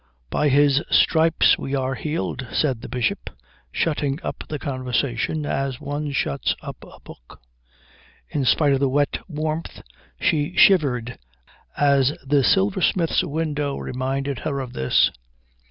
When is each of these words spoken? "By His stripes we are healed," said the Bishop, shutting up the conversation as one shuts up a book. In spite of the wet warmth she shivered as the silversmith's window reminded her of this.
"By 0.31 0.49
His 0.49 0.81
stripes 0.89 1.59
we 1.59 1.75
are 1.75 1.93
healed," 1.93 2.47
said 2.51 2.81
the 2.81 2.89
Bishop, 2.89 3.29
shutting 3.71 4.17
up 4.23 4.43
the 4.49 4.57
conversation 4.57 5.45
as 5.45 5.79
one 5.79 6.11
shuts 6.11 6.55
up 6.59 6.77
a 6.83 6.99
book. 7.01 7.39
In 8.31 8.43
spite 8.43 8.73
of 8.73 8.79
the 8.79 8.89
wet 8.89 9.19
warmth 9.27 9.83
she 10.19 10.57
shivered 10.57 11.19
as 11.77 12.17
the 12.25 12.43
silversmith's 12.43 13.23
window 13.23 13.77
reminded 13.77 14.39
her 14.39 14.59
of 14.59 14.73
this. 14.73 15.11